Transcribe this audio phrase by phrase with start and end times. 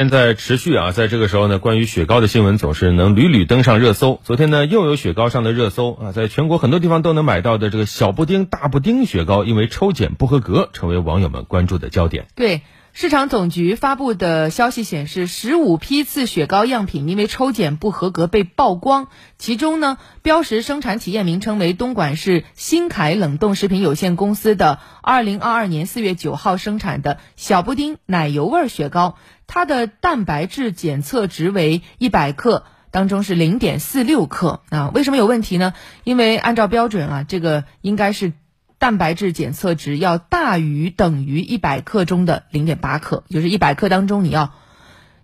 [0.00, 4.18] 现在持续啊，在这个时候呢，关于雪糕的新闻总是能屡屡登上热搜。
[4.24, 12.28] 昨天呢，又有雪糕上的热搜啊，在全国很多地方都能买到的这个小布丁、大布丁雪糕，因为抽检不合格，成为网友们关注的焦点。
[12.34, 12.62] 对。
[12.92, 19.06] 市场总局发布的消息显示，十五批次雪糕样品因为抽检不合格被曝光，
[19.38, 29.16] 其中呢，标识生产企业名称为东莞市新凯冷冻食品有限公司的二零二二年四月九号生产的小布丁奶油味雪糕，
[29.46, 34.90] 它的蛋白质检测值为一百克，当中是零点四六克啊。
[34.92, 35.74] 为什么有问题呢？
[36.02, 38.32] 因为按照标准啊，这个应该是。
[38.80, 44.54] 蛋白质检测值要大于等于一百克中的零点八克，就是一百克当中你要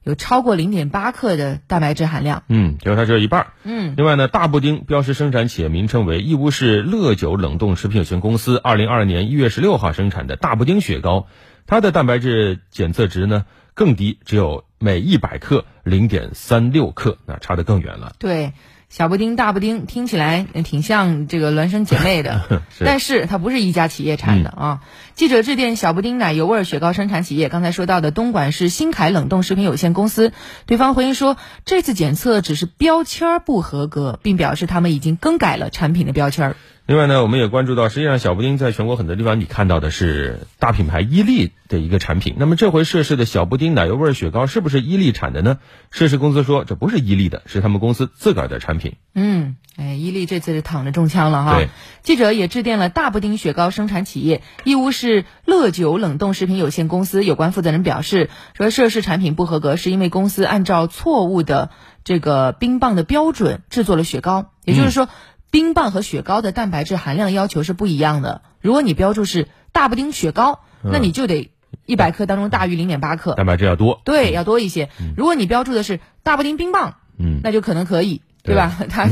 [0.02, 2.42] 有超过零点八克的蛋白质含量。
[2.48, 3.46] 嗯，结果它只有一半。
[3.64, 11.26] 嗯，另外呢，大布丁标识生产企业名称为义乌市乐久冷冻食品有限公司，二零二二年一月十六号生产的大布丁雪糕，
[11.66, 18.12] 它的蛋白质检测值呢更低，只有每一百克零点三六克，那差得更远了。
[18.18, 18.52] 对。
[18.96, 24.80] 小布丁、大布丁听起来挺像这个孪生姐妹的， 但是它不是一家企业产的啊。
[25.14, 30.32] 记者致电小布丁奶油味雪糕生产企业，刚才说到的东莞市新凯冷冻食品有限公司，
[30.64, 31.36] 对方回应说，
[31.66, 36.56] 这次检测只是标签不合格，并表示他们已经更改了产品的标签。
[36.86, 42.36] 另外呢，我们也关注到，实际上小布丁在全国很多地方，你看到的是大品牌伊利的一个产品。
[42.38, 45.58] 那么这回涉事的小布丁奶油味雪糕是不是伊利产的呢？
[45.90, 48.94] 涉事公司说这不是伊利的，是他们公司自个儿的产品。
[49.14, 51.56] 嗯，哎，伊利这次是躺着中枪了哈。
[51.56, 51.68] 对，
[52.04, 61.70] 记者也致电了大布丁雪糕生产企业义乌市乐九冷冻食品有限公司有关负责人表示，说涉事产品不合格，是因为公司按照错误的
[62.04, 65.08] 这个冰棒的标准制作了雪糕，也就是说。
[65.50, 68.42] 冰棒和雪糕的蛋白质含量要求是不一样的。
[68.60, 71.50] 如果你标注是大布丁雪糕，那你就得
[71.86, 74.00] 一百克当中大于零点八克，蛋白质要多。
[74.04, 74.90] 对，要多一些。
[75.16, 78.76] 如果你标注的是大布丁冰棒，嗯，那就可能可以，对吧？
[78.90, 79.06] 他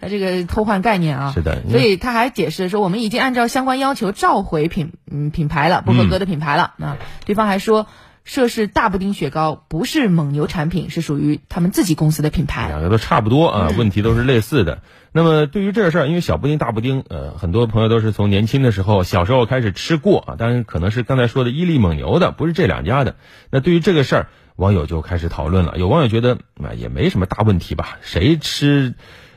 [0.00, 1.32] 他这个偷换概念啊。
[1.34, 1.62] 是的。
[1.70, 6.74] 所以他还解释说，我们已经按照相关要求召回品嗯品牌了，不合格的品牌了。
[6.78, 6.96] 啊，
[7.26, 7.86] 对方还说。
[8.24, 12.68] 涉事大布丁雪糕不是蒙牛产品，是属于他们自己公司的品牌。
[12.68, 14.80] 两个都差不多啊，问题都是类似的。
[15.12, 20.36] 那么对于这个事儿，因为小布丁、大布丁，呃，很多朋友都是从年轻的时候、小时候开始吃过啊。
[20.36, 23.16] 当然，可能是刚才说的伊利、蒙牛的，不是这两家的。
[23.50, 25.74] 那对于这个事儿，网友就开始讨论了。
[25.76, 27.98] 有网友觉得啊，也没什么大问题吧？
[28.00, 28.94] 谁吃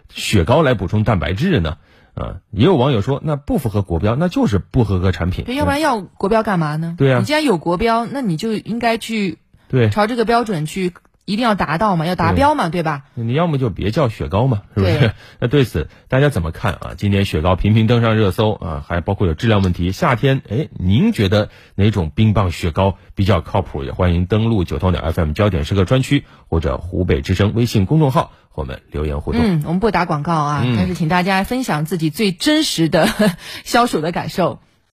[0.09, 1.77] 雪糕来补充蛋白质呢？
[2.17, 5.45] 啊，也有网友说，那不符合国标，那就是不合格产品。
[5.45, 6.95] 对，要不然要国标干嘛呢？
[6.97, 9.37] 对呀，你既然有国标，那你就应该去
[9.69, 10.93] 对朝这个标准去，
[11.27, 13.03] 一定要达到嘛，要达标嘛，对吧？
[13.15, 15.11] 你要么就别叫雪糕嘛，是不是？
[15.39, 16.93] 那对此大家怎么看啊？
[16.97, 19.91] 今年雪糕频频登上热搜啊，还包括有质量问题。
[19.91, 23.83] 夏天，哎，您觉得哪种冰棒雪糕比较靠谱？
[23.83, 28.31] 也欢迎登录九头鸟 FM 焦点时刻专区或者湖北之声微信公众号。
[28.53, 29.41] 我们留言互动。
[29.43, 33.07] 嗯，我们不打广告啊，但是请大家分享自己最真实的
[33.65, 34.61] 消暑的感受。